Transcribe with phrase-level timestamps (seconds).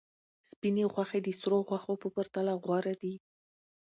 [0.49, 3.15] سپینې غوښې د سرو غوښو په پرتله غوره دي.